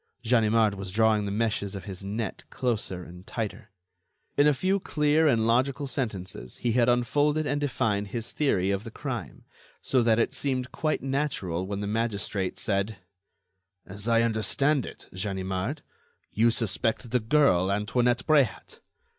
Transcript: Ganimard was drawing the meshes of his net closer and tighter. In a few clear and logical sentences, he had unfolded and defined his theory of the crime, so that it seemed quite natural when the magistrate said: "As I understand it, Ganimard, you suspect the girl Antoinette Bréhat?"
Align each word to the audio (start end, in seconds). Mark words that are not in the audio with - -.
Ganimard 0.23 0.73
was 0.73 0.89
drawing 0.89 1.25
the 1.25 1.31
meshes 1.31 1.75
of 1.75 1.83
his 1.85 2.03
net 2.03 2.43
closer 2.49 3.03
and 3.03 3.27
tighter. 3.27 3.69
In 4.35 4.47
a 4.47 4.51
few 4.55 4.79
clear 4.79 5.27
and 5.27 5.45
logical 5.45 5.85
sentences, 5.85 6.57
he 6.57 6.71
had 6.71 6.89
unfolded 6.89 7.45
and 7.45 7.61
defined 7.61 8.07
his 8.07 8.31
theory 8.31 8.71
of 8.71 8.83
the 8.83 8.89
crime, 8.89 9.43
so 9.79 10.01
that 10.01 10.17
it 10.17 10.33
seemed 10.33 10.71
quite 10.71 11.03
natural 11.03 11.67
when 11.67 11.81
the 11.81 11.85
magistrate 11.85 12.57
said: 12.57 12.97
"As 13.85 14.07
I 14.07 14.23
understand 14.23 14.87
it, 14.87 15.07
Ganimard, 15.13 15.83
you 16.31 16.49
suspect 16.49 17.11
the 17.11 17.19
girl 17.19 17.71
Antoinette 17.71 18.25
Bréhat?" 18.25 18.79